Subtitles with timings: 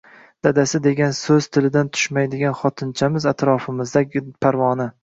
[0.45, 4.07] Dadasi degan so'z tilidan tushmaydigan xotinchamiz atrofimizda
[4.49, 4.95] parvona